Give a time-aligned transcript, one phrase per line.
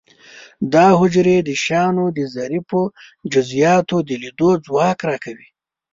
[0.73, 2.81] دا حجرې د شیانو د ظریفو
[3.33, 5.47] جزئیاتو د لیدلو ځواک را کوي.